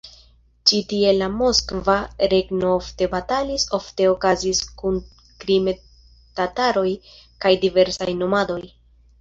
[0.69, 1.97] Ĉi tie la Moskva
[2.33, 4.99] Regno ofte batalis ofte okazis kun
[5.45, 6.89] krime-tataroj
[7.47, 8.63] kaj diversaj nomadoj.